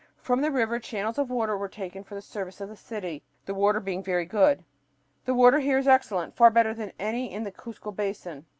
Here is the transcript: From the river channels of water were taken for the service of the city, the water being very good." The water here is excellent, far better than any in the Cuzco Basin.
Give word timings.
From 0.17 0.41
the 0.41 0.49
river 0.49 0.79
channels 0.79 1.19
of 1.19 1.29
water 1.29 1.55
were 1.55 1.67
taken 1.67 2.03
for 2.03 2.15
the 2.15 2.23
service 2.23 2.59
of 2.59 2.69
the 2.69 2.75
city, 2.75 3.21
the 3.45 3.53
water 3.53 3.79
being 3.79 4.01
very 4.01 4.25
good." 4.25 4.63
The 5.25 5.35
water 5.35 5.59
here 5.59 5.77
is 5.77 5.87
excellent, 5.87 6.35
far 6.35 6.49
better 6.49 6.73
than 6.73 6.93
any 6.97 7.31
in 7.31 7.43
the 7.43 7.51
Cuzco 7.51 7.91
Basin. 7.91 8.47